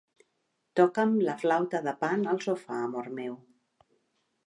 Toca'm 0.79 1.13
la 1.27 1.35
flauta 1.43 1.83
de 1.89 1.95
Pan 2.01 2.27
al 2.35 2.43
sofà, 2.49 2.83
amor 2.89 3.15
meu. 3.23 3.41